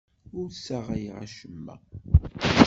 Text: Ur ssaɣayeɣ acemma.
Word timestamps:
Ur 0.39 0.47
ssaɣayeɣ 0.51 1.17
acemma. 1.25 1.75